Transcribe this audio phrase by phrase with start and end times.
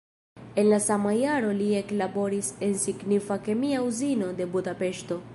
[0.61, 5.19] En la sama jaro li eklaboris en signifa kemia uzino de Budapeŝto.